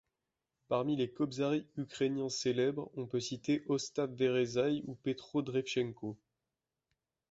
Parmi 0.67 0.95
les 0.95 1.11
kobzari 1.11 1.67
ukrainiens 1.77 2.27
célèbres, 2.31 2.89
on 2.95 3.05
peut 3.05 3.19
citer 3.19 3.63
Ostap 3.67 4.09
Veresai 4.15 4.81
ou 4.87 4.95
Petro 4.95 5.43
Drevchenko. 5.43 6.17